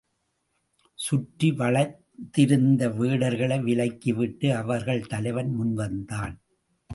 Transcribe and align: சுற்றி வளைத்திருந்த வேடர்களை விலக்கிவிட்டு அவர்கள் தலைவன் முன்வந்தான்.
சுற்றி 0.93 1.51
வளைத்திருந்த 1.51 2.87
வேடர்களை 2.99 3.57
விலக்கிவிட்டு 3.61 4.53
அவர்கள் 4.55 5.07
தலைவன் 5.07 5.51
முன்வந்தான். 5.61 6.35